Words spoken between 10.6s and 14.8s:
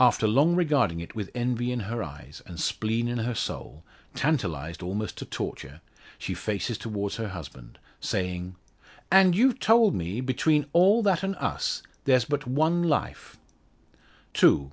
all that and us, there's but one life" "Two!"